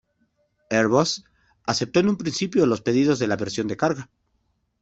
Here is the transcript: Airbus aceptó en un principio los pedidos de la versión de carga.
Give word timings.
Airbus 0.71 1.21
aceptó 1.67 1.99
en 1.99 2.09
un 2.09 2.17
principio 2.17 2.65
los 2.65 2.81
pedidos 2.81 3.19
de 3.19 3.27
la 3.27 3.35
versión 3.35 3.67
de 3.67 3.77
carga. 3.77 4.09